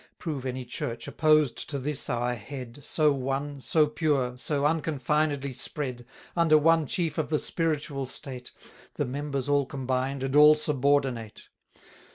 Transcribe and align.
Prove 0.17 0.47
any 0.47 0.65
Church, 0.65 1.07
opposed 1.07 1.69
to 1.69 1.77
this 1.77 2.09
our 2.09 2.33
head, 2.33 2.79
So 2.83 3.11
one, 3.13 3.59
so 3.61 3.85
pure, 3.85 4.35
so 4.35 4.65
unconfinedly 4.65 5.53
spread, 5.53 6.07
Under 6.35 6.57
one 6.57 6.87
chief 6.87 7.19
of 7.19 7.29
the 7.29 7.37
spiritual 7.37 8.07
state, 8.07 8.51
The 8.95 9.05
members 9.05 9.47
all 9.47 9.67
combined, 9.67 10.23
and 10.23 10.35
all 10.35 10.55
subordinate. 10.55 11.49